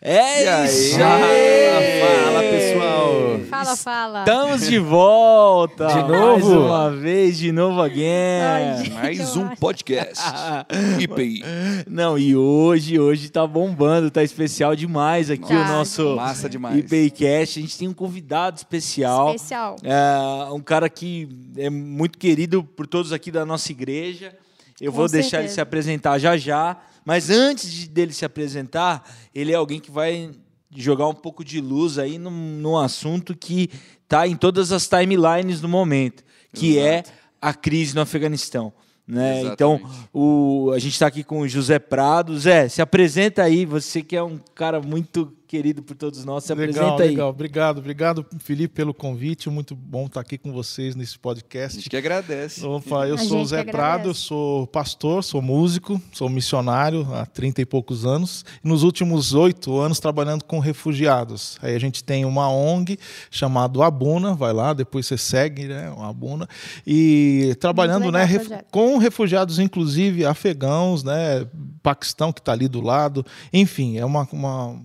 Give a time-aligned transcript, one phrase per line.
[0.00, 0.66] É aí?
[0.68, 3.40] isso Fala, pessoal.
[3.48, 4.18] Fala, fala.
[4.20, 5.86] Estamos de volta.
[5.86, 6.08] De Mais
[6.44, 6.66] novo?
[6.66, 8.84] uma vez, de novo Ai, again.
[8.84, 9.56] gente, Mais um acho.
[9.56, 10.22] podcast.
[11.00, 11.42] IPI.
[11.88, 16.76] Não, e hoje, hoje tá bombando, tá especial demais aqui o Tá, nosso Massa demais.
[16.78, 17.58] IPCast.
[17.58, 19.34] A gente tem um convidado especial.
[19.34, 19.76] Especial.
[19.82, 24.34] É, um cara que é muito querido por todos aqui da nossa igreja.
[24.80, 25.54] Eu Com vou deixar ele certeza.
[25.54, 26.76] se apresentar já já.
[27.06, 30.32] Mas antes de- dele se apresentar, ele é alguém que vai
[30.74, 33.70] jogar um pouco de luz aí num, num assunto que
[34.02, 36.88] está em todas as timelines no momento, que Exato.
[36.88, 37.02] é
[37.40, 38.72] a crise no Afeganistão.
[39.06, 39.42] Né?
[39.42, 39.80] Então,
[40.12, 42.36] o, a gente está aqui com o José Prado.
[42.36, 46.54] Zé, se apresenta aí, você que é um cara muito querido por todos nós, se
[46.54, 47.10] legal, apresenta aí.
[47.10, 47.30] legal.
[47.30, 49.48] Obrigado, obrigado, Felipe, pelo convite.
[49.48, 51.76] Muito bom estar aqui com vocês nesse A podcast.
[51.78, 52.64] gente que agradece.
[52.64, 57.24] Opa, eu A sou o Zé Prado, eu sou pastor, sou músico, sou missionário há
[57.24, 58.44] 30 e poucos anos.
[58.64, 61.56] E nos últimos oito anos trabalhando com refugiados.
[61.62, 62.98] Aí a gente tem uma ONG
[63.30, 66.48] chamada Abuna, vai lá, depois você segue, né, o Abuna.
[66.86, 71.46] E trabalhando né, legal o ref- com refugiados, inclusive afegãos, né,
[71.82, 73.24] Paquistão que está ali do lado.
[73.52, 74.80] Enfim, é uma, uma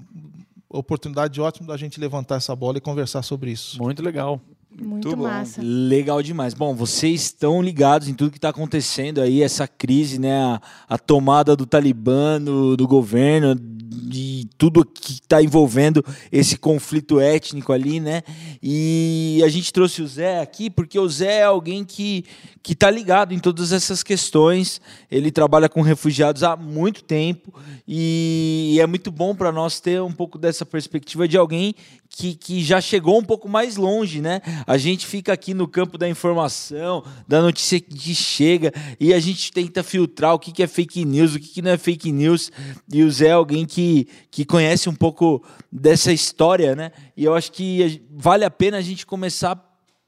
[0.71, 3.81] oportunidade ótima da gente levantar essa bola e conversar sobre isso.
[3.81, 4.41] Muito legal.
[4.79, 5.23] Muito bom.
[5.23, 5.61] massa.
[5.61, 6.53] Legal demais.
[6.53, 10.41] Bom, vocês estão ligados em tudo que está acontecendo aí, essa crise, né?
[10.41, 13.53] A, a tomada do Talibã, do, do governo,
[13.93, 18.23] de tudo que está envolvendo esse conflito étnico ali, né?
[18.63, 22.23] E a gente trouxe o Zé aqui porque o Zé é alguém que
[22.63, 24.79] que está ligado em todas essas questões.
[25.09, 27.53] Ele trabalha com refugiados há muito tempo
[27.87, 31.73] e é muito bom para nós ter um pouco dessa perspectiva de alguém
[32.13, 34.41] que, que já chegou um pouco mais longe, né?
[34.67, 39.51] A gente fica aqui no campo da informação, da notícia que chega, e a gente
[39.51, 42.51] tenta filtrar o que, que é fake news, o que, que não é fake news.
[42.91, 43.80] E o Zé é alguém que,
[44.29, 46.91] que conhece um pouco dessa história, né?
[47.15, 49.55] E eu acho que vale a pena a gente começar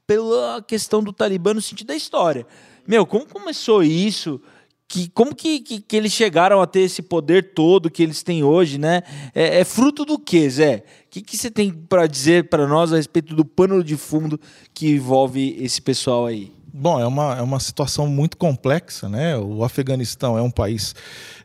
[0.06, 2.46] pela questão do Talibã no sentido da história.
[2.86, 4.40] Meu, como começou isso?
[4.86, 8.44] Que, como que, que, que eles chegaram a ter esse poder todo que eles têm
[8.44, 9.02] hoje, né?
[9.34, 10.84] É, é fruto do quê, Zé?
[11.06, 14.38] O que, que você tem para dizer para nós a respeito do pano de fundo
[14.74, 16.52] que envolve esse pessoal aí?
[16.76, 19.38] Bom, é uma, é uma situação muito complexa, né?
[19.38, 20.92] O Afeganistão é um país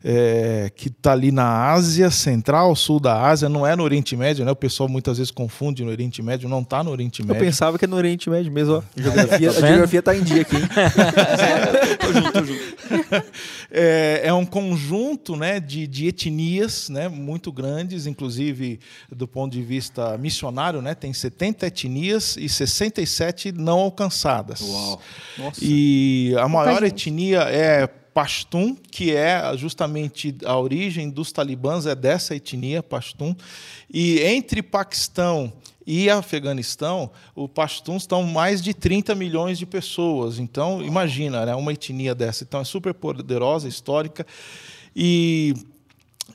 [0.04, 4.46] é, que está ali na Ásia Central, sul da Ásia, não é no Oriente Médio,
[4.46, 4.52] né?
[4.52, 7.42] O pessoal muitas vezes confunde no Oriente Médio, não está no Oriente Eu Médio.
[7.42, 8.84] pensava que é no Oriente Médio mesmo, ó.
[8.96, 9.68] Geografia, Tá a vendo?
[9.68, 10.64] geografia tá em dia aqui, hein?
[12.00, 13.26] tô junto, tô junto.
[13.72, 18.80] É, é um conjunto né, de, de etnias né, muito grandes, inclusive
[19.14, 24.62] do ponto de vista missionário, né, tem 70 etnias e 67 não alcançadas.
[24.62, 25.02] Uau.
[25.38, 25.60] Nossa.
[25.62, 27.88] E a maior etnia é
[28.20, 33.34] Pashtun, que é justamente a origem dos talibãs, é dessa etnia, Pashtun.
[33.90, 35.54] E entre Paquistão
[35.88, 40.38] e Afeganistão, os Pashtuns estão mais de 30 milhões de pessoas.
[40.38, 42.44] Então, imagina, né, uma etnia dessa.
[42.44, 44.28] Então, é super poderosa, histórica.
[44.94, 45.54] E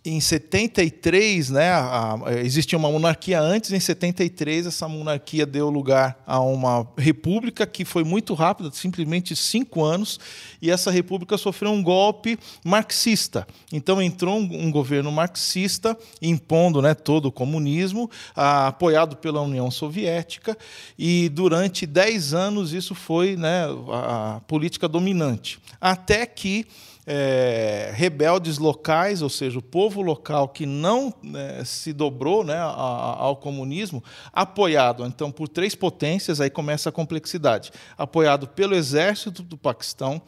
[0.06, 6.22] em 73, né, a- a- existia uma monarquia antes, em 73 essa monarquia deu lugar
[6.26, 10.20] a uma república que foi muito rápida, simplesmente cinco anos,
[10.60, 13.46] e essa república sofreu um golpe marxista.
[13.72, 19.70] Então entrou um, um governo marxista impondo né, todo o comunismo, ah, apoiado pela União
[19.70, 20.56] Soviética,
[20.98, 25.58] e durante 10 anos isso foi né, a, a política dominante.
[25.80, 26.66] Até que
[27.06, 33.36] é, rebeldes locais, ou seja, o povo local que não né, se dobrou né, ao
[33.36, 40.22] comunismo, apoiado então por três potências, aí começa a complexidade, apoiado pelo exército do Paquistão,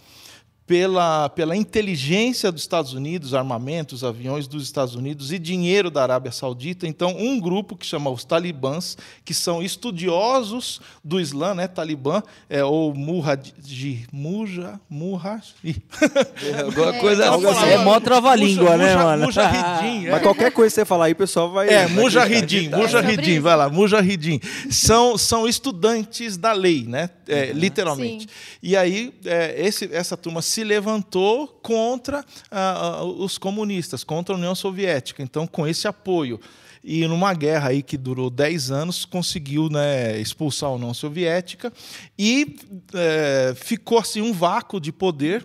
[0.67, 6.33] pela, pela inteligência dos Estados Unidos, armamentos, aviões dos Estados Unidos e dinheiro da Arábia
[6.33, 6.89] Saudita.
[6.89, 11.69] Então, um grupo que chama os talibãs, que são estudiosos do Islã, né?
[11.69, 15.55] Talibã, é, ou Murhaji, Muja, Murhaji.
[16.65, 17.61] Alguma coisa Algo assim.
[17.61, 17.71] assim.
[17.71, 19.25] É mó trava-língua, né, Muja- mano?
[19.27, 20.11] Mujahidin, é.
[20.11, 21.69] Mas qualquer coisa que você falar aí, o pessoal vai.
[21.69, 22.01] É, acreditar.
[22.01, 24.41] Mujahidin, Sobre vai lá, Mujahidin.
[24.69, 27.11] São, são estudantes da lei, né?
[27.29, 28.25] É, literalmente.
[28.25, 28.29] Sim.
[28.63, 34.39] E aí, é, esse, essa turma se levantou contra ah, ah, os comunistas, contra a
[34.39, 35.23] União Soviética.
[35.23, 36.41] Então, com esse apoio.
[36.83, 41.73] E numa guerra aí que durou 10 anos, conseguiu né, expulsar a União Soviética
[42.17, 42.57] e
[42.95, 45.45] é, ficou assim um vácuo de poder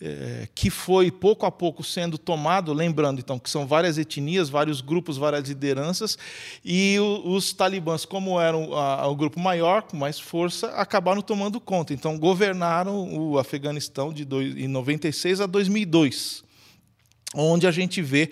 [0.00, 4.80] eh, que foi pouco a pouco sendo tomado, lembrando então que são várias etnias, vários
[4.80, 6.18] grupos, várias lideranças,
[6.64, 11.94] e os talibãs, como eram o grupo maior, com mais força, acabaram tomando conta.
[11.94, 14.26] Então governaram o Afeganistão de
[14.56, 16.44] em 96 a 2002
[17.34, 18.30] onde a gente vê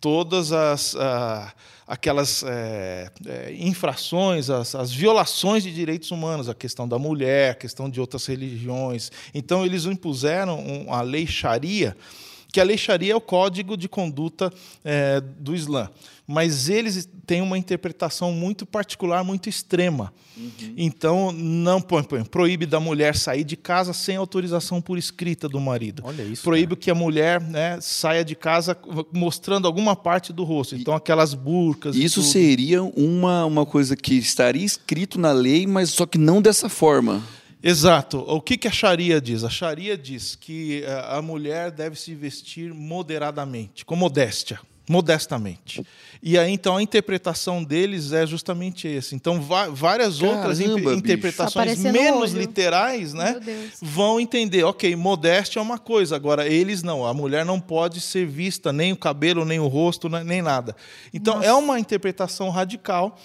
[0.00, 1.52] todas as ah,
[1.90, 7.54] aquelas é, é, infrações, as, as violações de direitos humanos, a questão da mulher, a
[7.54, 9.10] questão de outras religiões.
[9.34, 11.96] Então eles impuseram a lei Sharia,
[12.52, 14.52] que a lei Sharia é o código de conduta
[14.84, 15.90] é, do Islã,
[16.30, 20.12] mas eles têm uma interpretação muito particular, muito extrema.
[20.36, 20.74] Uhum.
[20.76, 25.60] Então não põe, põe, proíbe da mulher sair de casa sem autorização por escrita do
[25.60, 26.04] marido.
[26.06, 26.44] Olha isso.
[26.44, 26.80] Proíbe cara.
[26.82, 28.78] que a mulher né, saia de casa
[29.12, 30.76] mostrando alguma parte do rosto.
[30.76, 31.96] Então aquelas burcas.
[31.96, 36.68] Isso seria uma, uma coisa que estaria escrito na lei, mas só que não dessa
[36.68, 37.24] forma.
[37.60, 38.18] Exato.
[38.18, 39.42] O que, que a Sharia diz?
[39.42, 45.86] A Sharia diz que eh, a mulher deve se vestir moderadamente, com modéstia, modestamente.
[46.20, 49.14] E aí, então, a interpretação deles é justamente esse.
[49.14, 53.40] Então, várias Caramba, outras interpretações tá menos literais né,
[53.80, 57.06] vão entender, ok, modéstia é uma coisa, agora eles não.
[57.06, 60.74] A mulher não pode ser vista nem o cabelo, nem o rosto, né, nem nada.
[61.14, 61.46] Então, Nossa.
[61.46, 63.16] é uma interpretação radical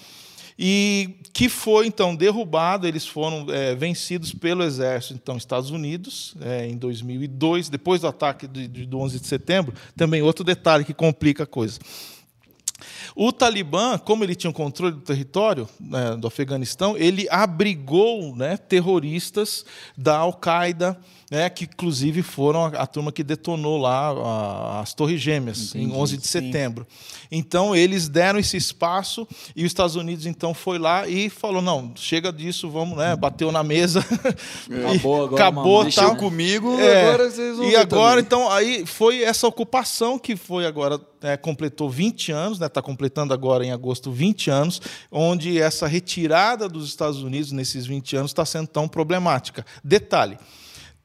[0.58, 6.66] e que foi então derrubado, eles foram é, vencidos pelo exército, então Estados Unidos, é,
[6.66, 11.42] em 2002, depois do ataque de, do 11 de setembro, também outro detalhe que complica
[11.42, 11.78] a coisa.
[13.14, 18.56] O Talibã, como ele tinha o controle do território né, do Afeganistão, ele abrigou né,
[18.56, 19.64] terroristas
[19.96, 20.98] da Al-Qaeda,
[21.30, 25.92] né, que inclusive foram a, a, turma que detonou lá a, as Torres Gêmeas, Entendi,
[25.92, 26.40] em 11 de sim.
[26.40, 26.86] setembro.
[27.30, 31.92] Então, eles deram esse espaço e os Estados Unidos, então, foi lá e falou, não,
[31.96, 34.04] chega disso, vamos, né, bateu na mesa.
[34.70, 35.42] acabou agora.
[35.42, 36.16] Acabou, Mexeu tá.
[36.16, 38.24] comigo, é, agora vocês vão E agora, também.
[38.24, 43.34] então, aí foi essa ocupação que foi agora, é, completou 20 anos, está né, completando
[43.34, 44.80] agora em agosto 20 anos,
[45.12, 49.66] onde essa retirada dos Estados Unidos nesses 20 anos está sendo tão problemática.
[49.84, 50.38] Detalhe,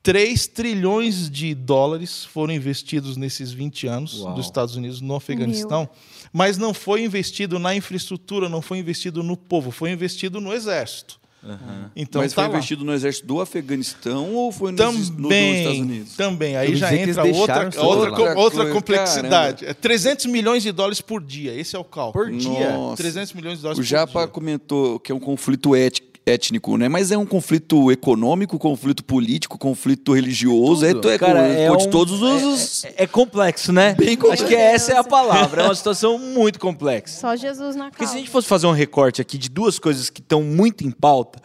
[0.01, 4.35] 3 trilhões de dólares foram investidos nesses 20 anos Uau.
[4.35, 5.89] dos Estados Unidos no Afeganistão, Meu.
[6.31, 11.19] mas não foi investido na infraestrutura, não foi investido no povo, foi investido no exército.
[11.43, 11.89] Uhum.
[11.95, 12.49] Então, Mas tá foi lá.
[12.55, 16.15] investido no exército do Afeganistão ou foi também, nos, nos Estados Unidos?
[16.15, 16.55] Também.
[16.55, 19.65] Aí já entra outra, outra, outra complexidade.
[19.65, 21.53] É 300 milhões de dólares por dia.
[21.53, 22.25] Esse é o cálculo.
[22.25, 22.73] Por dia?
[22.73, 22.97] Nossa.
[23.01, 24.17] 300 milhões de dólares o por Japa dia.
[24.17, 26.87] O Japa comentou que é um conflito ético étnico, né?
[26.87, 31.89] Mas é um conflito econômico, conflito político, conflito religioso, é, é, Cara, é um, de
[31.89, 32.85] todos os...
[32.85, 33.95] É, é, complexo, né?
[33.95, 34.43] Bem complexo.
[34.43, 37.19] Acho que essa é a palavra, é uma situação muito complexa.
[37.19, 37.91] Só Jesus na casa.
[37.91, 40.85] Porque se a gente fosse fazer um recorte aqui de duas coisas que estão muito
[40.85, 41.41] em pauta,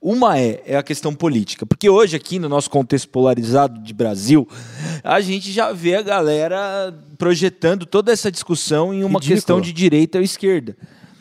[0.00, 4.46] uma é, é a questão política, porque hoje aqui no nosso contexto polarizado de Brasil,
[5.02, 9.34] a gente já vê a galera projetando toda essa discussão em uma Ridículo.
[9.34, 10.76] questão de direita ou esquerda.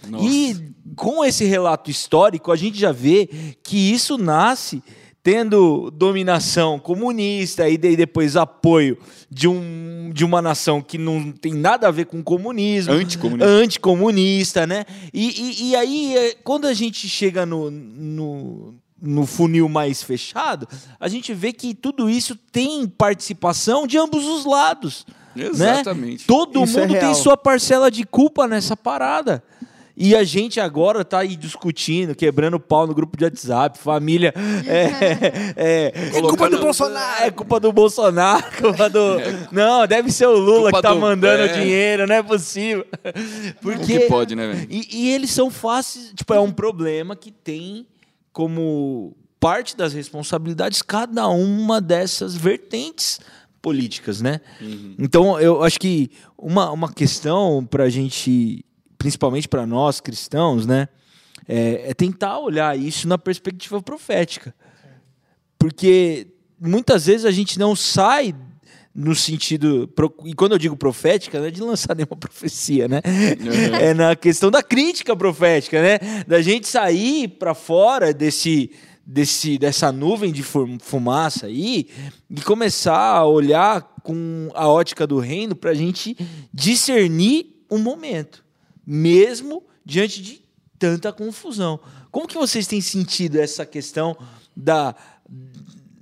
[0.07, 0.25] Nossa.
[0.25, 3.29] E com esse relato histórico, a gente já vê
[3.63, 4.81] que isso nasce
[5.27, 8.97] tendo dominação comunista e depois apoio
[9.29, 14.67] de, um, de uma nação que não tem nada a ver com comunismo, anticomunista, anticomunista
[14.67, 14.85] né?
[15.13, 20.65] E, e, e aí, é, quando a gente chega no, no, no funil mais fechado,
[20.97, 25.05] a gente vê que tudo isso tem participação de ambos os lados.
[25.35, 25.47] Né?
[25.47, 26.21] Exatamente.
[26.21, 26.25] Né?
[26.25, 29.43] Todo isso é mundo é tem sua parcela de culpa nessa parada.
[29.99, 34.31] E a gente agora tá aí discutindo, quebrando pau no grupo de WhatsApp, família.
[34.67, 37.23] É, é, é culpa do Bolsonaro.
[37.23, 38.45] É culpa do Bolsonaro.
[38.57, 39.17] Culpa do...
[39.51, 40.99] Não, deve ser o Lula culpa que tá do...
[40.99, 41.47] mandando é.
[41.47, 42.85] dinheiro, não é possível.
[43.61, 43.99] Porque.
[43.99, 44.67] que pode, né, velho?
[44.69, 46.11] E, e eles são fáceis.
[46.13, 47.87] Tipo, é um problema que tem
[48.33, 53.19] como parte das responsabilidades cada uma dessas vertentes
[53.61, 54.41] políticas, né?
[54.59, 54.95] Uhum.
[54.99, 58.65] Então, eu acho que uma, uma questão para a gente
[58.97, 60.87] principalmente para nós cristãos, né,
[61.47, 64.53] é, é, tentar olhar isso na perspectiva profética.
[65.57, 66.27] Porque
[66.59, 68.35] muitas vezes a gente não sai
[68.93, 69.89] no sentido.
[70.25, 73.01] E quando eu digo profética, não é de lançar nenhuma profecia, né?
[73.05, 73.75] Uhum.
[73.75, 76.23] É na questão da crítica profética, né?
[76.27, 78.71] Da gente sair para fora desse,
[79.05, 81.87] desse, dessa nuvem de fumaça aí
[82.29, 86.17] e começar a olhar com a ótica do reino para a gente
[86.53, 88.46] discernir um momento
[88.87, 90.41] mesmo diante de
[90.79, 91.77] tanta confusão.
[92.09, 94.17] Como que vocês têm sentido essa questão
[94.55, 94.95] da,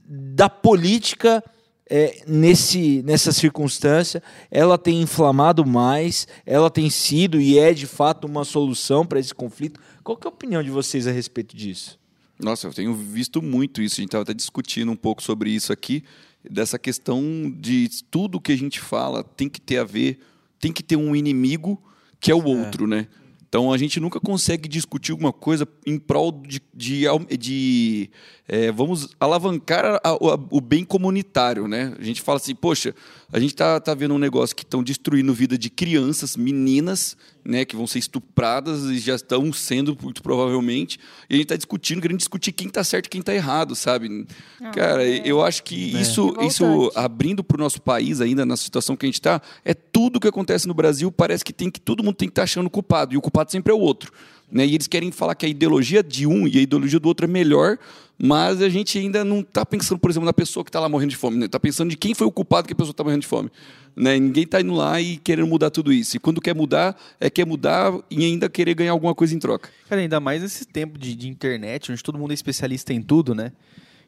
[0.08, 1.44] da política
[1.90, 4.22] é, nesse, nessa circunstância?
[4.52, 9.34] Ela tem inflamado mais, ela tem sido e é de fato uma solução para esse
[9.34, 9.80] conflito.
[10.04, 12.00] Qual é a opinião de vocês a respeito disso?
[12.40, 13.96] Nossa, eu tenho visto muito isso.
[13.96, 16.04] A gente estava até discutindo um pouco sobre isso aqui,
[16.48, 20.20] dessa questão de tudo que a gente fala tem que ter a ver,
[20.60, 21.82] tem que ter um inimigo
[22.26, 22.88] que é o outro, é.
[22.88, 23.08] né?
[23.48, 27.06] Então a gente nunca consegue discutir alguma coisa em prol de, de,
[27.38, 28.10] de
[28.48, 30.18] é, vamos alavancar a, a,
[30.50, 31.94] o bem comunitário, né?
[32.00, 32.96] A gente fala assim, poxa,
[33.32, 37.16] a gente tá, tá vendo um negócio que estão destruindo a vida de crianças, meninas,
[37.46, 41.00] né, que vão ser estupradas e já estão sendo muito provavelmente,
[41.30, 44.26] e a gente está discutindo, querendo discutir quem está certo e quem está errado, sabe?
[44.62, 45.22] Ah, Cara, é.
[45.24, 46.02] eu acho que é.
[46.02, 49.74] isso, isso abrindo para o nosso país ainda na situação que a gente está, é
[49.74, 52.46] tudo que acontece no Brasil parece que tem que todo mundo tem que estar tá
[52.46, 54.12] achando culpado e o culpado sempre é o outro.
[54.52, 54.66] Né?
[54.66, 57.28] E eles querem falar que a ideologia de um e a ideologia do outro é
[57.28, 57.78] melhor,
[58.18, 61.10] mas a gente ainda não está pensando, por exemplo, na pessoa que está lá morrendo
[61.10, 61.44] de fome.
[61.46, 61.62] Está né?
[61.62, 63.52] pensando de quem foi o culpado que a pessoa está morrendo de fome.
[63.96, 64.18] Né?
[64.20, 66.16] Ninguém está indo lá e querendo mudar tudo isso.
[66.16, 69.70] E quando quer mudar, é quer mudar e ainda querer ganhar alguma coisa em troca.
[69.90, 73.34] Cara, ainda mais nesse tempo de, de internet, onde todo mundo é especialista em tudo,
[73.34, 73.52] né?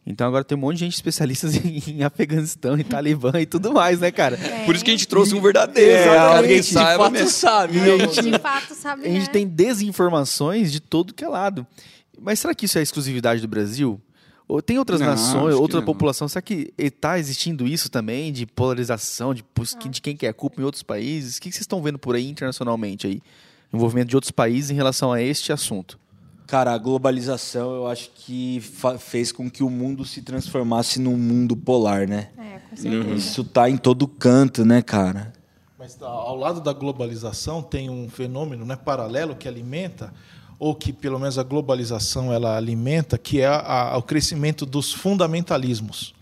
[0.09, 3.73] Então agora tem um monte de gente especialista em, em Afeganistão, em Talibã e tudo
[3.73, 4.37] mais, né, cara?
[4.37, 4.63] É.
[4.63, 5.91] Por isso que a gente trouxe um verdadeiro.
[5.91, 7.29] É, alguém saiba mesmo.
[7.29, 7.77] sabe.
[7.77, 7.93] Né?
[7.93, 9.05] A gente, de fato sabe.
[9.05, 9.33] A gente né?
[9.33, 11.67] tem desinformações de todo que é lado.
[12.17, 14.01] Mas será que isso é exclusividade do Brasil?
[14.47, 16.25] Ou tem outras não, nações, outra população?
[16.29, 19.43] Será que está existindo isso também, de polarização, de,
[19.89, 21.35] de quem quer culpa em outros países?
[21.35, 23.21] O que vocês estão vendo por aí internacionalmente aí?
[23.73, 25.99] Envolvimento de outros países em relação a este assunto?
[26.47, 28.63] Cara, a globalização eu acho que
[28.99, 32.29] fez com que o mundo se transformasse num mundo polar, né?
[32.37, 33.15] É, com certeza.
[33.15, 35.33] Isso tá em todo canto, né, cara?
[35.77, 40.13] Mas ao lado da globalização tem um fenômeno né, paralelo que alimenta,
[40.57, 44.93] ou que pelo menos a globalização ela alimenta, que é a, a, o crescimento dos
[44.93, 46.15] fundamentalismos.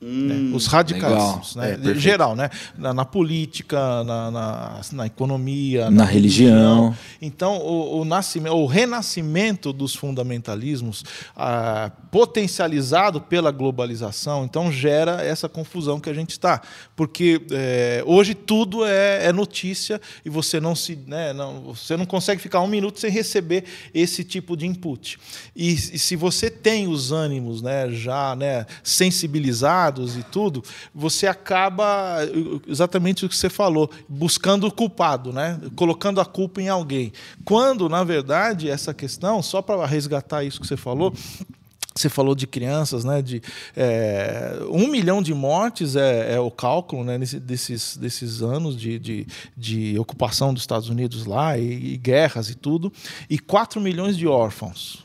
[0.00, 0.34] Né?
[0.34, 1.78] Hum, Os radicalismos, né?
[1.84, 2.48] É, geral, né?
[2.76, 6.86] Na, na política, na, na, na, economia, na, religião.
[6.86, 6.96] religião.
[7.20, 11.04] Então, o, o, nascimento, o renascimento dos fundamentalismos,
[11.36, 16.62] ah, potencializado pela globalização, então gera essa confusão que a gente está,
[16.96, 22.06] porque é, hoje tudo é, é, notícia e você não se, né, não, você não
[22.06, 25.18] consegue ficar um minuto sem receber esse tipo de input.
[25.54, 30.62] E, e se você tem os ânimos, né, já, né, sensibilizados pecados e tudo,
[30.94, 32.18] você acaba
[32.66, 35.60] exatamente o que você falou, buscando o culpado, né?
[35.74, 37.12] colocando a culpa em alguém.
[37.44, 41.12] Quando, na verdade, essa questão, só para resgatar isso que você falou,
[41.94, 43.20] você falou de crianças, né?
[43.20, 43.42] De
[43.76, 47.18] é, um milhão de mortes é, é o cálculo, né?
[47.18, 52.48] Nesse, desses, desses anos de, de, de, ocupação dos Estados Unidos lá e, e guerras
[52.48, 52.92] e tudo,
[53.28, 55.04] e quatro milhões de órfãos.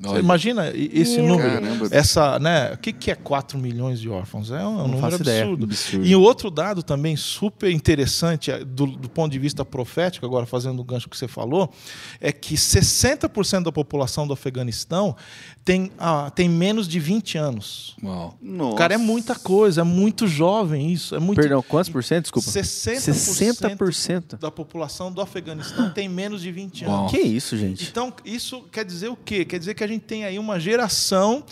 [0.00, 1.88] Você imagina esse número, Caramba.
[1.90, 2.72] essa, né?
[2.72, 4.50] O que, que é 4 milhões de órfãos?
[4.52, 5.64] É um, número absurdo.
[5.64, 6.06] absurdo.
[6.06, 10.78] E outro dado também super interessante é, do, do, ponto de vista profético, agora fazendo
[10.78, 11.72] o gancho que você falou,
[12.20, 15.16] é que 60% da população do Afeganistão
[15.68, 17.94] tem, ah, tem menos de 20 anos.
[18.02, 18.34] Uau.
[18.40, 18.76] Nossa.
[18.78, 21.14] Cara, é muita coisa, é muito jovem isso.
[21.14, 21.38] É muito...
[21.38, 22.22] Perdão, quantos por cento?
[22.22, 22.48] Desculpa.
[22.48, 24.38] 60%, 60%.
[24.38, 27.00] da população do Afeganistão tem menos de 20 Uau.
[27.00, 27.10] anos.
[27.12, 27.86] Que isso, gente?
[27.86, 29.44] Então, isso quer dizer o quê?
[29.44, 31.44] Quer dizer que a gente tem aí uma geração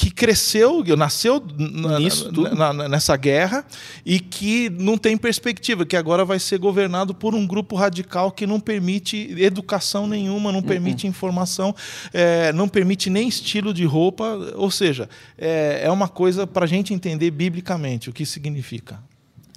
[0.00, 3.62] que cresceu, nasceu na, na, nessa guerra
[4.02, 8.46] e que não tem perspectiva, que agora vai ser governado por um grupo radical que
[8.46, 11.10] não permite educação nenhuma, não permite uhum.
[11.10, 11.76] informação,
[12.14, 14.24] é, não permite nem estilo de roupa,
[14.56, 18.98] ou seja, é, é uma coisa para a gente entender biblicamente o que significa.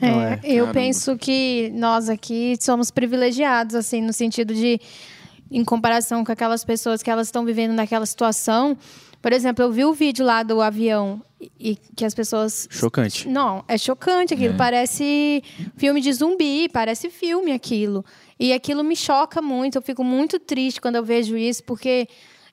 [0.01, 0.39] É, é?
[0.43, 4.77] Eu penso que nós aqui somos privilegiados, assim, no sentido de
[5.50, 8.77] em comparação com aquelas pessoas que elas estão vivendo naquela situação.
[9.24, 11.22] Por exemplo, eu vi o vídeo lá do avião
[11.58, 12.68] e que as pessoas.
[12.70, 13.25] Chocante.
[13.30, 14.53] Não, é chocante aquilo.
[14.53, 14.58] É.
[14.58, 15.42] Parece
[15.77, 18.03] filme de zumbi, parece filme aquilo.
[18.38, 19.77] E aquilo me choca muito.
[19.77, 22.06] Eu fico muito triste quando eu vejo isso, porque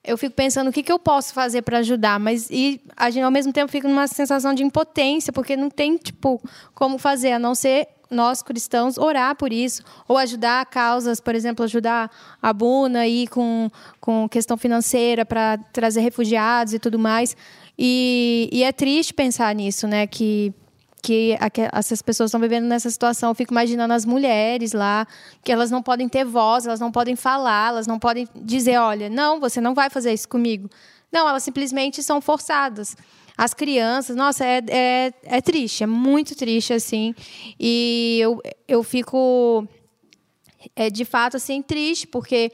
[0.04, 3.24] eu fico pensando o que, que eu posso fazer para ajudar, mas e a gente,
[3.24, 6.40] ao mesmo tempo fica numa sensação de impotência, porque não tem tipo
[6.72, 11.64] como fazer a não ser nós cristãos orar por isso ou ajudar causas, por exemplo,
[11.64, 12.10] ajudar
[12.42, 17.36] a Buna aí com, com questão financeira para trazer refugiados e tudo mais.
[17.78, 20.06] E, e é triste pensar nisso, né?
[20.06, 20.52] Que
[21.02, 21.36] que
[21.72, 23.30] essas pessoas estão vivendo nessa situação.
[23.30, 25.06] Eu fico imaginando as mulheres lá,
[25.42, 29.08] que elas não podem ter voz, elas não podem falar, elas não podem dizer, olha,
[29.08, 30.68] não, você não vai fazer isso comigo.
[31.10, 32.96] Não, elas simplesmente são forçadas
[33.40, 37.14] as crianças, nossa, é, é, é triste, é muito triste, assim.
[37.58, 39.66] E eu, eu fico,
[40.76, 42.52] é, de fato, assim, triste, porque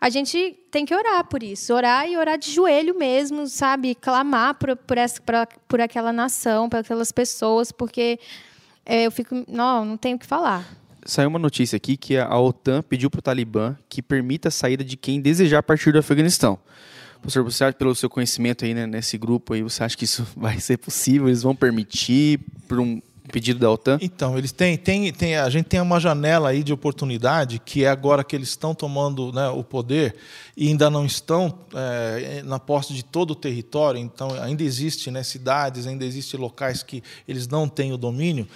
[0.00, 3.94] a gente tem que orar por isso, orar e orar de joelho mesmo, sabe?
[3.94, 5.34] Clamar por, por, essa, por,
[5.68, 8.18] por aquela nação, por aquelas pessoas, porque
[8.84, 10.68] é, eu fico, não, não tenho o que falar.
[11.04, 14.82] Saiu uma notícia aqui que a OTAN pediu para o Talibã que permita a saída
[14.82, 16.58] de quem desejar partir do Afeganistão.
[17.26, 20.24] Professor, você acha, pelo seu conhecimento aí né, nesse grupo aí, você acha que isso
[20.36, 21.28] vai ser possível?
[21.28, 23.98] Eles vão permitir por um pedido da OTAN?
[24.00, 27.88] Então, eles têm, têm, têm, a gente tem uma janela aí de oportunidade, que é
[27.88, 30.16] agora que eles estão tomando né, o poder
[30.56, 35.22] e ainda não estão é, na posse de todo o território, então ainda existe né,
[35.22, 38.48] cidades, ainda existem locais que eles não têm o domínio,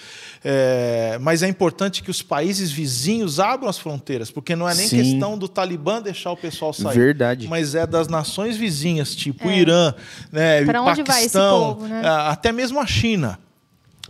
[0.42, 4.88] é, mas é importante que os países vizinhos abram as fronteiras, porque não é nem
[4.88, 4.96] Sim.
[4.96, 7.46] questão do Talibã deixar o pessoal sair, Verdade.
[7.48, 9.58] mas é das nações vizinhas, tipo é.
[9.58, 9.94] Irã,
[10.32, 12.02] né, Paquistão, povo, né?
[12.06, 13.38] até mesmo a China.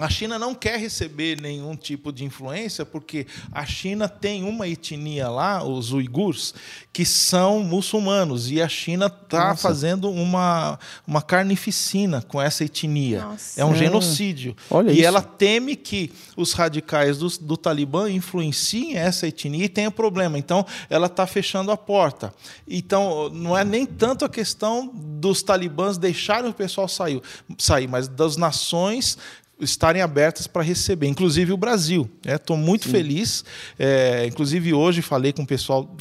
[0.01, 5.29] A China não quer receber nenhum tipo de influência, porque a China tem uma etnia
[5.29, 6.55] lá, os uigures,
[6.91, 13.25] que são muçulmanos, e a China está fazendo uma, uma carnificina com essa etnia.
[13.25, 13.61] Nossa.
[13.61, 14.57] É um genocídio.
[14.71, 15.05] Olha e isso.
[15.07, 20.39] ela teme que os radicais do, do Talibã influenciem essa etnia e tenha problema.
[20.39, 22.33] Então, ela está fechando a porta.
[22.67, 27.21] Então, não é nem tanto a questão dos talibãs deixarem o pessoal sair,
[27.59, 29.19] sair mas das nações
[29.61, 32.11] estarem abertas para receber, inclusive o Brasil.
[32.27, 32.63] Estou né?
[32.63, 32.91] muito Sim.
[32.91, 33.45] feliz.
[33.79, 35.97] É, inclusive, hoje falei com o pessoal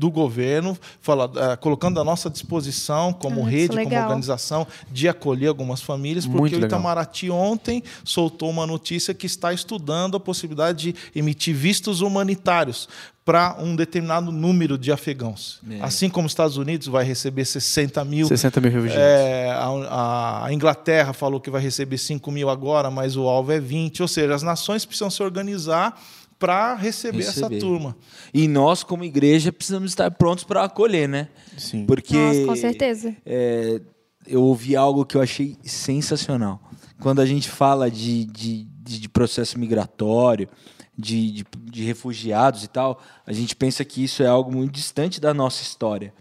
[0.00, 5.48] do governo, fala, uh, colocando à nossa disposição como ah, rede, como organização, de acolher
[5.48, 7.38] algumas famílias, porque Muito o Itamaraty legal.
[7.38, 12.88] ontem soltou uma notícia que está estudando a possibilidade de emitir vistos humanitários
[13.26, 15.60] para um determinado número de afegãos.
[15.70, 15.82] É.
[15.82, 18.26] Assim como os Estados Unidos vai receber 60 mil.
[18.26, 19.04] 60 mil refugiados.
[19.04, 23.60] É, a, a, Inglaterra falou que vai receber 5 mil agora, mas o alvo é
[23.60, 24.00] 20.
[24.00, 26.00] Ou seja, as nações precisam se organizar
[26.40, 27.94] para receber, receber, essa turma.
[28.32, 31.28] E nós, como igreja, precisamos estar prontos para acolher, né?
[31.56, 31.84] Sim.
[31.84, 32.16] Porque.
[32.16, 33.14] Nossa, com certeza.
[33.24, 33.80] É,
[34.26, 36.60] eu ouvi algo que eu achei sensacional.
[36.98, 40.48] Quando a gente fala de, de, de processo migratório,
[40.96, 45.20] de, de, de refugiados e tal, a gente pensa que isso é algo muito distante
[45.20, 46.12] da nossa história.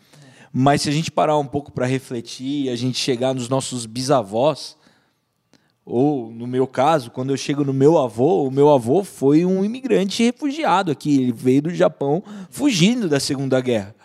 [0.51, 4.77] Mas se a gente parar um pouco para refletir, a gente chegar nos nossos bisavós,
[5.89, 9.65] ou, no meu caso, quando eu chego no meu avô, o meu avô foi um
[9.65, 11.19] imigrante refugiado aqui.
[11.19, 13.95] Ele veio do Japão fugindo da Segunda Guerra.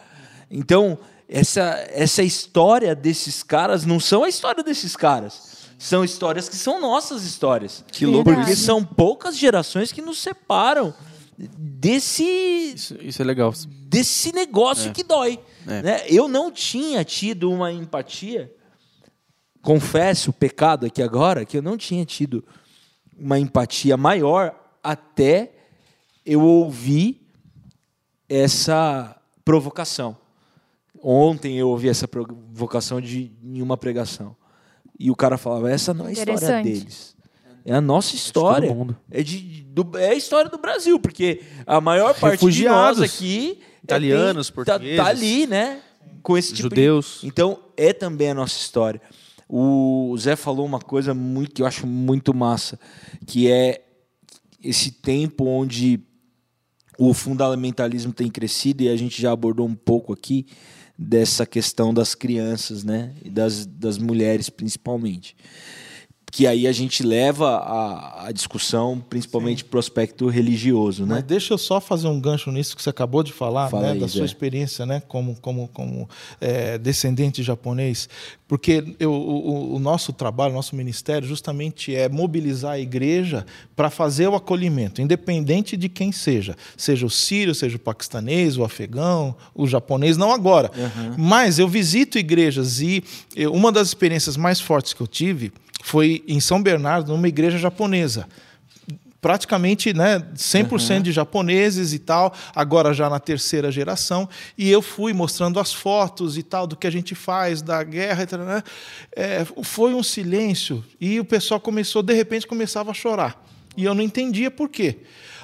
[0.50, 0.98] Então,
[1.28, 5.68] essa, essa história desses caras não são a história desses caras.
[5.78, 7.84] São histórias que são nossas histórias.
[7.92, 8.32] Que louco.
[8.32, 10.94] Porque são poucas gerações que nos separam
[11.36, 12.24] desse.
[12.24, 13.52] Isso, isso é legal.
[13.86, 14.92] Desse negócio é.
[14.92, 15.38] que dói.
[15.66, 15.82] É.
[15.82, 16.02] Né?
[16.08, 18.50] Eu não tinha tido uma empatia
[19.64, 22.44] confesso o pecado aqui agora, que eu não tinha tido
[23.18, 25.53] uma empatia maior até
[26.24, 27.27] eu ouvir
[28.29, 30.16] essa provocação.
[31.03, 34.37] Ontem eu ouvi essa provocação de, em uma pregação.
[34.98, 37.16] E o cara falava: essa não é a história deles.
[37.64, 38.74] É a nossa história.
[39.11, 43.61] É, de, do, é a história do Brasil, porque a maior parte de nós aqui.
[43.83, 44.96] Italianos, é, tem, portugueses.
[44.96, 45.81] Tá, tá, ali, né?
[46.22, 47.18] Com esse tipo Judeus.
[47.20, 49.00] De, então, é também a nossa história.
[49.56, 52.76] O Zé falou uma coisa muito que eu acho muito massa,
[53.24, 53.84] que é
[54.60, 56.00] esse tempo onde
[56.98, 60.44] o fundamentalismo tem crescido e a gente já abordou um pouco aqui
[60.98, 65.36] dessa questão das crianças, né, e das, das mulheres principalmente
[66.35, 69.68] que aí a gente leva a, a discussão, principalmente Sim.
[69.68, 71.14] prospecto religioso, né?
[71.14, 73.92] Mas deixa eu só fazer um gancho nisso que você acabou de falar, Fala né,
[73.92, 76.09] aí, da sua experiência, né, como como como
[76.40, 78.09] é, descendente japonês,
[78.49, 83.88] porque eu, o, o, nosso trabalho, o nosso ministério, justamente é mobilizar a igreja para
[83.88, 89.37] fazer o acolhimento, independente de quem seja, seja o sírio, seja o paquistanês, o afegão,
[89.55, 91.14] o japonês, não agora, uhum.
[91.16, 93.05] mas eu visito igrejas e
[93.37, 95.53] eu, uma das experiências mais fortes que eu tive
[95.85, 98.27] foi em São Bernardo, numa igreja japonesa.
[99.20, 101.03] Praticamente né, 100% uhum.
[101.03, 104.27] de japoneses e tal, agora já na terceira geração.
[104.57, 108.23] E eu fui mostrando as fotos e tal do que a gente faz, da guerra.
[108.23, 108.62] E tal, né?
[109.14, 113.44] é, foi um silêncio e o pessoal começou, de repente, começava a chorar.
[113.77, 115.01] E eu não entendia por quê.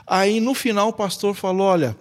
[0.07, 1.95] Aí no final o pastor falou: olha,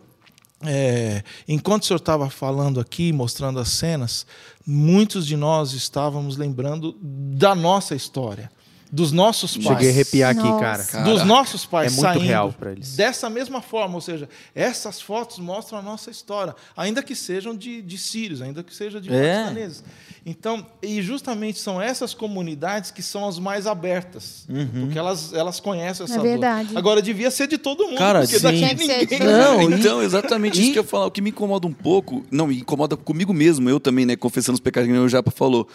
[0.65, 4.25] é, enquanto o senhor estava falando aqui, mostrando as cenas,
[4.65, 8.51] muitos de nós estávamos lembrando da nossa história,
[8.91, 9.67] dos nossos pais.
[9.67, 10.84] Cheguei a arrepiar aqui, cara.
[10.84, 11.04] cara.
[11.04, 11.97] Dos nossos pais.
[11.97, 12.95] É muito real para eles.
[12.95, 17.82] Dessa mesma forma, ou seja, essas fotos mostram a nossa história, ainda que sejam de,
[17.82, 19.43] de sírios, ainda que sejam de é.
[19.43, 19.84] paquistaneses.
[20.25, 24.82] Então, e justamente são essas comunidades que são as mais abertas, uhum.
[24.82, 26.69] porque elas, elas conhecem essa é verdade.
[26.69, 26.78] Dor.
[26.78, 28.43] Agora, devia ser de todo mundo, cara, porque sim.
[28.43, 29.19] daqui ninguém...
[29.19, 31.06] Não, então, exatamente isso que eu falar.
[31.06, 34.56] O que me incomoda um pouco, não, me incomoda comigo mesmo, eu também, né, confessando
[34.56, 35.67] os pecados que o Japa falou.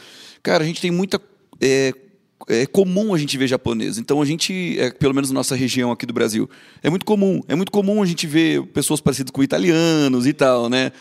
[0.42, 1.20] Cara, a gente tem muita...
[1.60, 1.94] É,
[2.48, 3.98] é comum a gente ver japonês.
[3.98, 6.48] Então a gente, é, pelo menos na nossa região aqui do Brasil,
[6.82, 7.40] é muito comum.
[7.48, 10.92] É muito comum a gente ver pessoas parecidas com italianos e tal, né?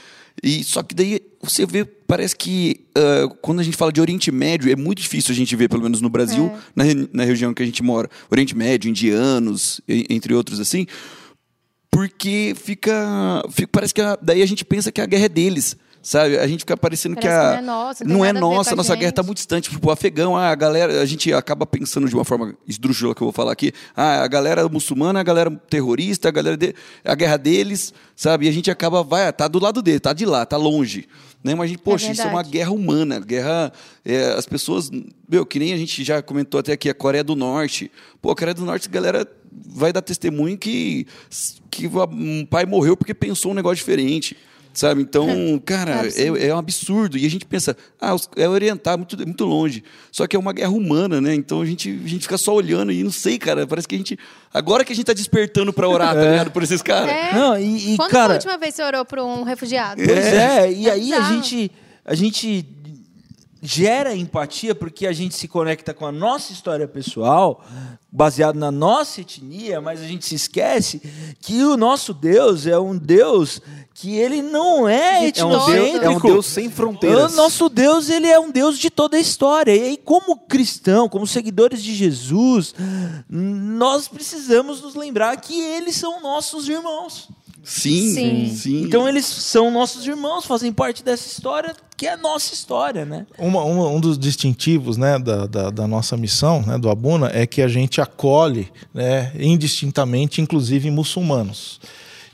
[0.41, 4.31] E só que daí você vê, parece que uh, quando a gente fala de Oriente
[4.31, 6.59] Médio, é muito difícil a gente ver, pelo menos no Brasil, é.
[6.75, 10.87] na, na região que a gente mora, Oriente Médio, indianos, entre outros assim,
[11.91, 15.77] porque fica, fica parece que a, daí a gente pensa que a guerra é deles
[16.03, 16.37] sabe?
[16.37, 17.41] A gente fica parecendo Parece que a.
[17.41, 19.69] não é nossa, não é nossa a nossa guerra está muito distante.
[19.69, 23.23] Tipo, o afegão, ah, a galera, a gente acaba pensando de uma forma esdrúxula que
[23.23, 23.71] eu vou falar aqui.
[23.95, 26.57] Ah, a galera muçulmana, a galera terrorista, a galera.
[26.57, 28.45] De, a guerra deles, sabe?
[28.45, 31.07] E a gente acaba, vai, tá do lado dele, tá de lá, tá longe.
[31.41, 31.55] Né?
[31.55, 33.71] Mas a gente, poxa, é isso é uma guerra humana, guerra.
[34.03, 34.91] É, as pessoas.
[35.27, 37.89] Meu, que nem a gente já comentou até aqui, a Coreia do Norte.
[38.21, 41.07] Pô, a Coreia do Norte, a galera vai dar testemunho que,
[41.71, 44.35] que um pai morreu porque pensou um negócio diferente
[44.73, 45.01] sabe?
[45.01, 45.59] Então, é.
[45.65, 47.17] cara, é, é, um absurdo.
[47.17, 49.83] E a gente pensa, ah, é orientar, muito, muito longe.
[50.11, 51.33] Só que é uma guerra humana, né?
[51.35, 53.97] Então a gente, a gente fica só olhando e não sei, cara, parece que a
[53.97, 54.17] gente.
[54.53, 56.31] Agora que a gente tá despertando para orar, tá é.
[56.31, 56.51] ligado?
[56.51, 57.09] Por esses caras.
[57.09, 57.33] É.
[57.33, 58.25] Não, e, e Quando cara...
[58.25, 60.01] foi a última vez que você orou para um refugiado?
[60.03, 61.71] Pois é, e aí a gente.
[62.05, 62.67] A gente
[63.63, 67.63] gera empatia porque a gente se conecta com a nossa história pessoal,
[68.11, 71.01] baseado na nossa etnia, mas a gente se esquece
[71.39, 73.61] que o nosso Deus é um Deus
[73.93, 75.85] que ele não é etnocêntrico.
[75.85, 77.33] É um Deus, é um Deus sem fronteiras.
[77.33, 79.73] O nosso Deus, ele é um Deus de toda a história.
[79.73, 82.75] E aí, como cristão, como seguidores de Jesus,
[83.29, 87.29] nós precisamos nos lembrar que eles são nossos irmãos.
[87.63, 88.81] Sim, sim, sim.
[88.83, 93.25] Então eles são nossos irmãos, fazem parte dessa história que é a nossa história, né?
[93.37, 97.47] Uma, uma, um dos distintivos né, da, da, da, nossa missão, né, do Abuna, é
[97.47, 101.79] que a gente acolhe né, indistintamente, inclusive muçulmanos.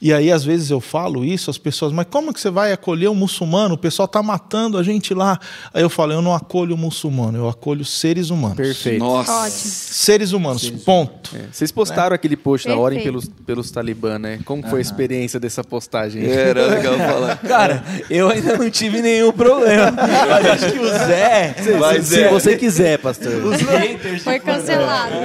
[0.01, 3.09] E aí, às vezes, eu falo isso, as pessoas, mas como que você vai acolher
[3.09, 3.75] um muçulmano?
[3.75, 5.39] O pessoal está matando a gente lá.
[5.73, 8.55] Aí eu falo, eu não acolho o muçulmano, eu acolho seres humanos.
[8.55, 8.99] Perfeito.
[8.99, 9.31] Nossa.
[9.31, 9.57] Ótimo.
[9.59, 11.35] Seres humanos, seres ponto.
[11.35, 11.47] É.
[11.51, 12.15] Vocês postaram é.
[12.15, 14.39] aquele post na Orem pelos, pelos talibã, né?
[14.45, 16.25] Como foi a experiência dessa postagem?
[16.25, 17.37] Era legal falar.
[17.37, 19.93] Cara, eu ainda não tive nenhum problema.
[19.99, 21.55] Eu acho que o Zé.
[21.79, 22.29] Mas se é.
[22.29, 23.43] você quiser, pastor.
[23.43, 24.23] Os haters.
[24.23, 25.15] Foi cancelado.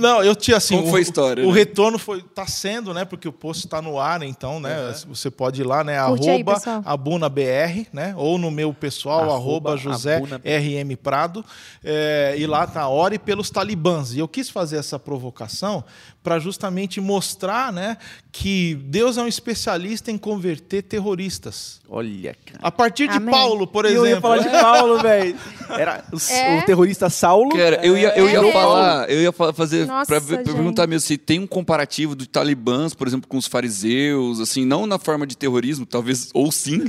[0.00, 0.76] Não, eu tinha assim.
[0.76, 1.44] Como o, foi a história?
[1.44, 1.54] O, né?
[1.54, 2.22] retorno foi.
[2.22, 3.04] tá sendo, né?
[3.04, 4.88] Porque o post está no ar então, né?
[4.88, 5.14] Uhum.
[5.14, 5.98] Você pode ir lá, né?
[5.98, 8.14] arroba AbunaBR, né?
[8.16, 10.40] Ou no meu pessoal, arroba, arroba José Abuna...
[10.44, 11.44] RM Prado.
[11.84, 14.14] É, e lá tá Ore pelos Talibãs.
[14.14, 15.84] E eu quis fazer essa provocação
[16.22, 17.96] para justamente mostrar né,
[18.30, 21.80] que Deus é um especialista em converter terroristas.
[21.88, 22.60] Olha, cara.
[22.62, 23.34] A partir de Amém.
[23.34, 24.06] Paulo, por exemplo.
[24.06, 25.36] Eu ia falar de Paulo, velho.
[25.70, 26.58] Era o, é?
[26.58, 27.50] o, terrorista Saulo.
[27.56, 31.40] Cara, eu ia, eu é ia falar, eu ia fazer para perguntar mesmo se tem
[31.40, 35.86] um comparativo dos talibãs, por exemplo, com os fariseus, assim, não na forma de terrorismo,
[35.86, 36.80] talvez ou sim,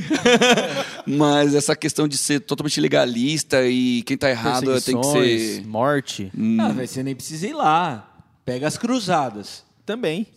[1.08, 6.32] mas essa questão de ser totalmente legalista e quem está errado tem que ser morte.
[6.38, 6.58] Hum.
[6.60, 8.11] Ah, você nem precisa ir lá.
[8.52, 9.64] Pega as cruzadas.
[9.86, 10.28] Também.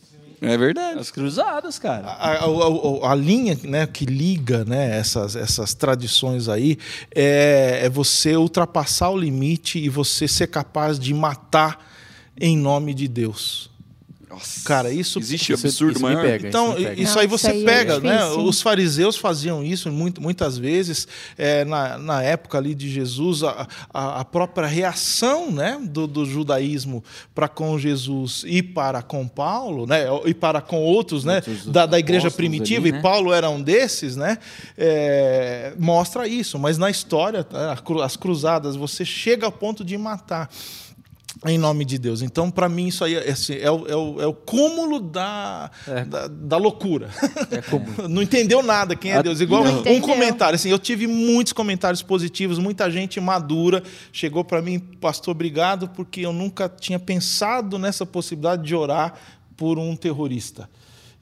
[0.40, 1.00] É verdade.
[1.00, 2.06] As cruzadas, cara.
[2.06, 6.78] A, a, a, a, linha né, que liga né, essas, essas tradições aí
[7.12, 11.84] é, é você ultrapassar o limite e você ser capaz de matar
[12.40, 13.68] em nome de Deus.
[14.34, 16.22] Nossa, cara, isso existe isso, absurdo isso maior.
[16.22, 17.02] Pega, então isso, pega.
[17.02, 18.24] isso aí você isso aí é pega, é né?
[18.26, 21.06] Os fariseus faziam isso muito, muitas vezes
[21.38, 26.26] é, na, na época ali de Jesus a, a, a própria reação, né, do, do
[26.26, 31.86] judaísmo para com Jesus e para com Paulo, né, e para com outros, né, da,
[31.86, 32.98] da igreja primitiva ali, né?
[32.98, 34.38] e Paulo era um desses, né,
[34.76, 36.58] é, mostra isso.
[36.58, 37.46] Mas na história,
[38.02, 40.50] as cruzadas, você chega ao ponto de matar
[41.46, 42.22] em nome de Deus.
[42.22, 45.70] Então, para mim, isso aí é, assim, é, o, é, o, é o cúmulo da,
[45.86, 46.04] é.
[46.04, 47.10] da, da, loucura.
[47.50, 47.62] É
[48.08, 49.40] não entendeu nada quem é Deus.
[49.40, 50.54] Igual um comentário.
[50.54, 56.20] Assim, eu tive muitos comentários positivos, muita gente madura chegou para mim, pastor, obrigado, porque
[56.20, 59.14] eu nunca tinha pensado nessa possibilidade de orar
[59.56, 60.68] por um terrorista.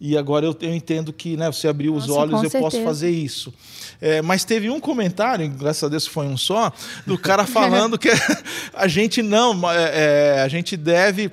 [0.04, 2.64] E agora eu, eu entendo que né, você abriu os olhos, eu certeza.
[2.64, 3.54] posso fazer isso.
[4.00, 6.72] É, mas teve um comentário, graças a Deus foi um só,
[7.06, 8.08] do cara falando que
[8.74, 11.30] a gente não, é, é, a gente deve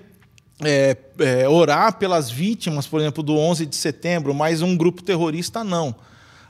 [0.63, 5.63] é, é, orar pelas vítimas, por exemplo, do 11 de setembro, mas um grupo terrorista
[5.63, 5.95] não.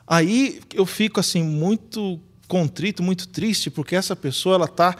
[0.06, 4.94] Aí eu fico assim muito contrito, muito triste, porque essa pessoa ela está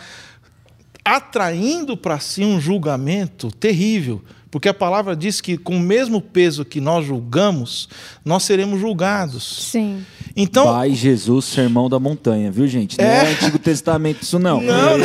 [1.04, 4.24] atraindo para si um julgamento terrível.
[4.52, 7.88] Porque a palavra diz que com o mesmo peso que nós julgamos,
[8.26, 9.70] nós seremos julgados.
[9.70, 10.04] Sim.
[10.36, 12.98] Então, Pai Jesus, sermão da montanha, viu, gente?
[12.98, 14.60] Não é, é Antigo Testamento isso não.
[14.60, 14.96] Não,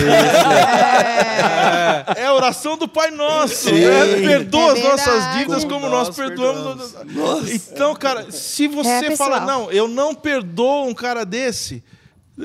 [2.17, 3.69] é, é, a oração do Pai Nosso.
[3.69, 6.93] É, perdoa as nossas dívidas como, como nós, nós perdoamos.
[6.93, 7.51] perdoamos.
[7.53, 11.83] Então, cara, se você é, fala, não, eu não perdoo um cara desse,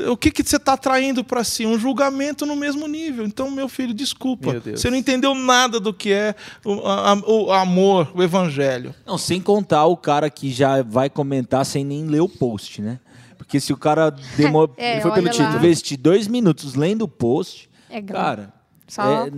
[0.10, 1.66] O que, que você está traindo para si?
[1.66, 3.26] Um julgamento no mesmo nível.
[3.26, 4.52] Então, meu filho, desculpa.
[4.54, 4.62] Meu.
[4.78, 8.94] Você não entendeu nada do que é o, a- o amor, o evangelho.
[9.06, 13.00] Não, sem contar o cara que já vai comentar sem nem ler o post, né?
[13.36, 14.70] Porque se o cara demora.
[14.78, 18.54] É, ele foi pelo título, investir dois minutos lendo o post, É cara.
[18.88, 19.32] Só- é,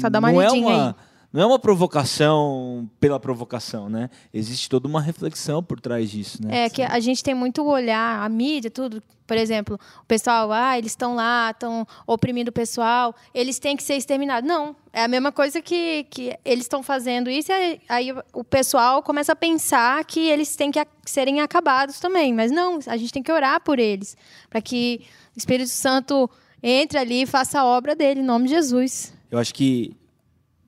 [0.00, 0.94] só dá uma não é uma, aí.
[1.32, 4.08] Não é uma provocação pela provocação, né?
[4.32, 6.64] Existe toda uma reflexão por trás disso, né?
[6.64, 9.02] É que a gente tem muito olhar, a mídia, tudo.
[9.26, 13.82] Por exemplo, o pessoal, ah, eles estão lá, estão oprimindo o pessoal, eles têm que
[13.82, 14.48] ser exterminados.
[14.48, 18.44] Não, é a mesma coisa que, que eles estão fazendo isso, e aí, aí o
[18.44, 22.32] pessoal começa a pensar que eles têm que serem acabados também.
[22.32, 24.16] Mas não, a gente tem que orar por eles,
[24.48, 25.00] para que
[25.34, 26.30] o Espírito Santo
[26.62, 29.12] entre ali e faça a obra dele, em nome de Jesus.
[29.30, 29.96] Eu acho que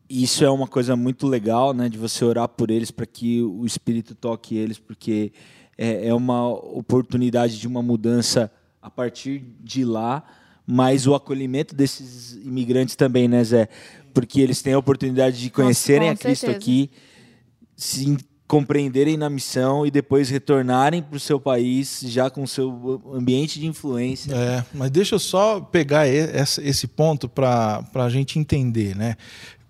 [0.08, 1.88] isso é uma coisa muito legal, né?
[1.88, 5.32] De você orar por eles para que o Espírito toque eles, porque
[5.76, 10.24] é, é uma oportunidade de uma mudança a partir de lá,
[10.66, 13.68] mas o acolhimento desses imigrantes também, né, Zé?
[14.14, 16.58] Porque eles têm a oportunidade de conhecerem com a Cristo certeza.
[16.58, 16.90] aqui,
[17.76, 18.16] se
[18.48, 23.60] compreenderem na missão e depois retornarem para o seu país já com o seu ambiente
[23.60, 24.34] de influência.
[24.34, 29.16] É, mas deixa eu só pegar esse ponto para a gente entender, né?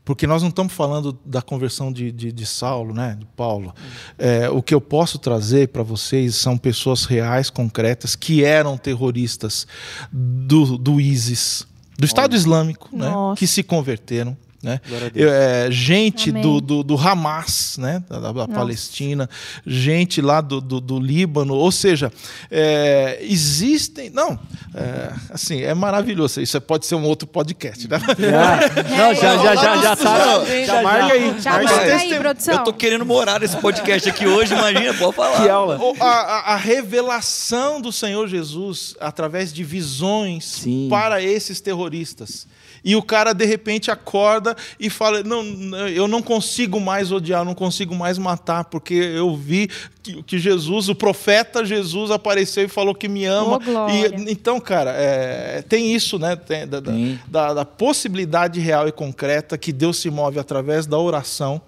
[0.09, 3.14] Porque nós não estamos falando da conversão de, de, de Saulo, né?
[3.21, 3.75] de Paulo.
[4.16, 9.66] É, o que eu posso trazer para vocês são pessoas reais, concretas, que eram terroristas
[10.11, 11.68] do, do ISIS,
[11.99, 13.12] do Estado Islâmico, né?
[13.37, 14.35] Que se converteram.
[14.61, 14.81] Né?
[15.14, 18.03] Eu, é, gente do, do, do Hamas, né?
[18.09, 19.31] da, da- da Palestina,
[19.64, 22.11] gente lá do, do, do Líbano, ou seja,
[22.51, 24.11] é, existem.
[24.11, 24.37] Não,
[24.75, 26.40] é, assim, é maravilhoso.
[26.40, 28.01] Isso pode ser um outro podcast, né?
[28.99, 30.44] não, já, já, já, já tá.
[30.66, 31.40] Já marca aí.
[31.40, 32.21] Já marca aí, testemunho.
[32.21, 32.55] produção.
[32.55, 35.40] Eu tô querendo morar nesse podcast aqui hoje, imagina, pode falar.
[35.40, 35.79] Que aula.
[35.81, 40.88] O- a, a- a revelação do Senhor Jesus através de visões Sim.
[40.90, 42.47] para esses terroristas.
[42.84, 45.42] E o cara, de repente, acorda e fala: não,
[45.88, 49.68] Eu não consigo mais odiar, não consigo mais matar, porque eu vi
[50.02, 53.58] que, que Jesus, o profeta Jesus, apareceu e falou que me ama.
[53.58, 53.90] Oh.
[53.90, 56.36] E, então, cara, é, tem isso, né?
[56.36, 56.92] Tem, da, da-
[57.28, 61.60] da, da possibilidade real e concreta que Deus se move através da oração.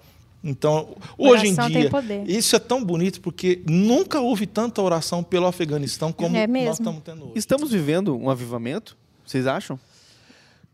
[0.43, 2.23] Então, hoje em Oração tem dia, poder.
[2.27, 7.03] isso é tão bonito porque nunca houve tanta oração pelo Afeganistão como É nós estamos
[7.03, 7.33] tendo hoje.
[7.35, 8.97] Estamos vivendo um avivamento?
[9.23, 9.79] Vocês acham?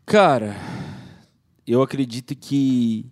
[0.08, 0.56] Cara,
[1.66, 3.04] eu acredito que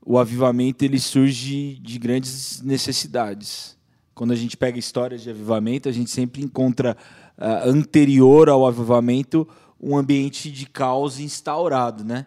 [0.00, 3.76] o avivamento ele surge de grandes necessidades.
[4.14, 6.96] Quando a gente pega histórias de avivamento, a gente sempre encontra
[7.36, 9.46] ah, anterior ao avivamento
[9.80, 12.26] um ambiente de caos instaurado, né?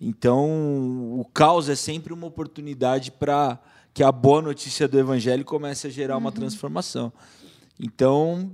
[0.00, 3.56] Então, o caos é sempre uma oportunidade para
[3.94, 7.12] que a boa notícia do evangelho comece a gerar uma transformação.
[7.78, 8.50] Então,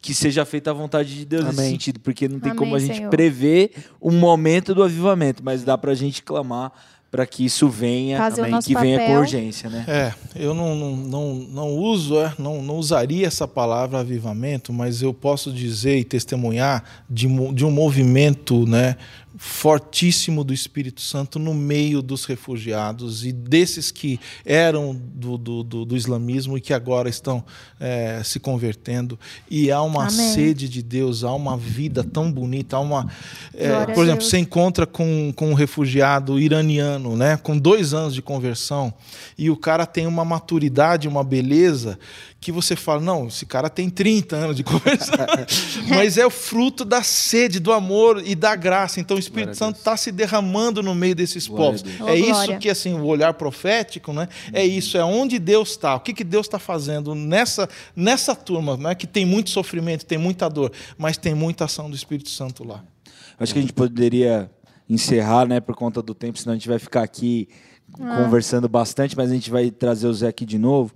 [0.00, 1.70] que seja feita a vontade de Deus nesse Amém.
[1.72, 3.10] sentido, porque não tem Amém, como a gente Senhor.
[3.10, 6.72] prever o momento do avivamento, mas dá para a gente clamar
[7.10, 8.18] para que isso venha
[8.62, 9.20] que venha com papel.
[9.20, 9.84] urgência, né?
[9.88, 15.00] É, eu não, não, não, não uso, é, não, não usaria essa palavra avivamento, mas
[15.00, 18.96] eu posso dizer e testemunhar de, de um movimento né,
[19.38, 25.84] fortíssimo do Espírito Santo no meio dos refugiados e desses que eram do, do, do,
[25.84, 27.44] do islamismo e que agora estão
[27.78, 29.18] é, se convertendo.
[29.48, 30.32] E há uma Amém.
[30.34, 33.08] sede de Deus, há uma vida tão bonita, há uma.
[33.54, 34.30] é, por exemplo, Deus.
[34.30, 38.92] você encontra com, com um refugiado iraniano, né, com dois anos de conversão,
[39.38, 41.96] e o cara tem uma maturidade, uma beleza,
[42.40, 45.14] que você fala: não, esse cara tem 30 anos de conversão.
[45.88, 49.00] Mas é o fruto da sede, do amor e da graça.
[49.00, 52.08] Então o Espírito Santo está se derramando no meio desses Glória povos.
[52.08, 52.58] É isso glória.
[52.58, 54.28] que assim, o olhar profético, né?
[54.52, 55.96] É isso, é onde Deus está.
[55.96, 58.94] O que, que Deus está fazendo nessa, nessa turma, né?
[58.94, 62.84] que tem muito sofrimento, tem muita dor, mas tem muita ação do Espírito Santo lá.
[63.38, 64.50] Acho que a gente poderia
[64.88, 67.48] encerrar, né, por conta do tempo, senão a gente vai ficar aqui
[67.92, 70.92] conversando bastante, mas a gente vai trazer o Zé aqui de novo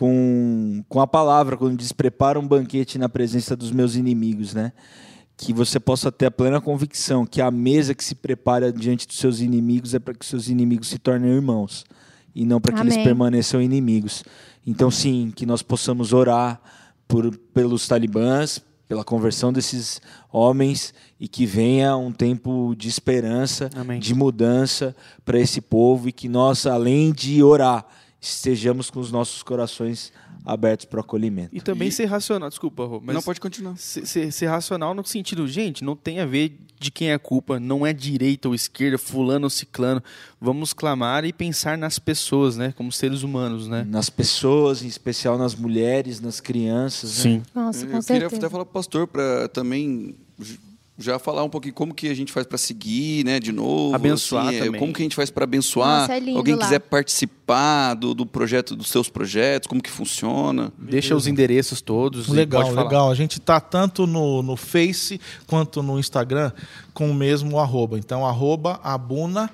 [0.00, 4.72] com, com a palavra, quando diz prepara um banquete na presença dos meus inimigos, né?
[5.36, 9.18] Que você possa ter a plena convicção que a mesa que se prepara diante dos
[9.18, 11.84] seus inimigos é para que os seus inimigos se tornem irmãos
[12.34, 13.04] e não para que eles Amém.
[13.04, 14.24] permaneçam inimigos.
[14.66, 16.58] Então, sim, que nós possamos orar
[17.06, 18.58] por, pelos talibãs,
[18.88, 20.00] pela conversão desses
[20.32, 24.00] homens e que venha um tempo de esperança, Amém.
[24.00, 27.84] de mudança para esse povo e que nós, além de orar,
[28.20, 30.12] estejamos com os nossos corações
[30.44, 31.54] abertos para o acolhimento.
[31.56, 32.48] E também ser racional.
[32.48, 33.76] Desculpa, Rô, mas Não, pode continuar.
[33.76, 37.18] ser, ser- ser racional no sentido, gente, não tem a ver de quem é a
[37.18, 40.02] culpa, não é direita ou esquerda, fulano ou ciclano.
[40.40, 42.72] Vamos clamar e pensar nas pessoas, né?
[42.74, 43.84] Como seres humanos, né?
[43.86, 47.10] Nas pessoas, em especial nas mulheres, nas crianças.
[47.10, 47.38] Sim.
[47.38, 47.42] Né?
[47.54, 48.28] Nossa, com Eu certeza.
[48.30, 50.16] queria até falar pro pastor para também
[51.00, 53.94] já falar um pouquinho como que a gente faz para seguir, né, de novo.
[53.94, 54.80] Abençoar assim, é, também.
[54.80, 56.00] Como que a gente faz para abençoar?
[56.02, 56.64] Nossa, é lindo Alguém lá.
[56.64, 60.72] quiser participar do, do projeto, dos seus projetos, como que funciona?
[60.78, 62.28] Deixa os endereços todos.
[62.28, 62.88] Legal, pode falar.
[62.88, 63.10] legal.
[63.10, 66.52] A gente tá tanto no, no Face quanto no Instagram
[66.92, 67.98] com o mesmo arroba.
[67.98, 69.50] Então, arroba abunabr,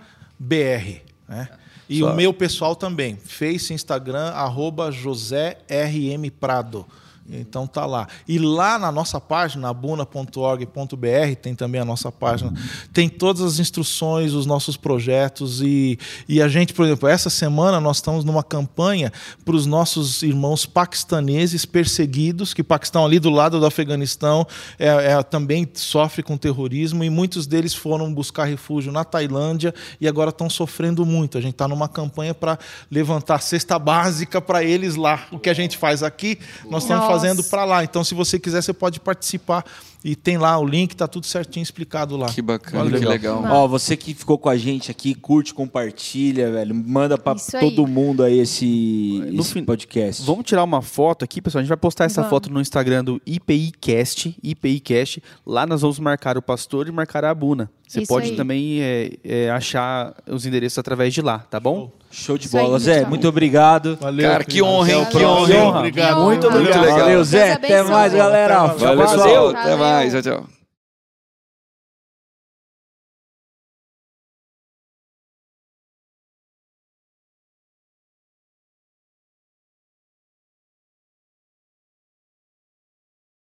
[1.29, 1.49] né?
[1.89, 3.17] E Só- o meu pessoal também.
[3.25, 6.85] Face, Instagram, arroba José RM Prado.
[7.31, 8.07] Então tá lá.
[8.27, 12.53] E lá na nossa página, abuna.org.br, tem também a nossa página,
[12.93, 17.81] tem todas as instruções, os nossos projetos e, e a gente, por exemplo, essa semana
[17.81, 19.13] nós estamos numa campanha
[19.45, 24.47] para os nossos irmãos paquistaneses perseguidos, que Paquistão ali do lado do Afeganistão
[24.79, 30.07] é, é- também sofre com terrorismo e muitos deles foram buscar refúgio na Tailândia e
[30.07, 31.39] agora estão sofrendo muito.
[31.39, 32.59] A gente está numa campanha para
[32.91, 35.27] levantar cesta básica para eles lá.
[35.31, 36.39] O que a gente faz aqui,
[36.71, 37.16] nós estamos Nossa.
[37.21, 37.85] Fazendo para lá.
[37.85, 39.65] Então, se você quiser, você pode participar
[40.09, 42.27] e tem lá o link, tá tudo certinho explicado lá.
[42.29, 43.41] Que bacana, Olha, que legal.
[43.41, 43.65] legal.
[43.65, 46.73] Ó, você que ficou com a gente aqui, curte, compartilha, velho.
[46.75, 47.61] Manda pra Isso aí.
[47.69, 50.23] todo mundo aí esse, No esse fim- podcast.
[50.25, 51.59] Vamos tirar uma foto aqui, pessoal.
[51.61, 52.31] A gente vai postar essa Vamos.
[52.31, 55.21] foto no Instagram do IPIcast, IPIcast.
[55.45, 57.69] Lá nós vamos marcar o pastor e marcar a Abuna.
[57.87, 58.37] Você Isso pode aí.
[58.37, 61.91] também é, é, achar os endereços através de lá, tá bom?
[62.11, 62.79] Show de Isso aí, bola.
[62.81, 63.11] Zé, pessoal.
[63.11, 63.97] muito obrigado.
[64.01, 65.05] Valeu, Cara, que honra, hein?
[65.11, 65.83] Que honra.
[66.25, 66.99] Muito obrigado.
[66.99, 67.53] Valeu, Zé.
[67.53, 68.67] Até mais, galera.
[68.69, 69.49] Valeu, pessoal.
[69.51, 69.96] Até mais.
[70.11, 70.56] Tchau, tchau.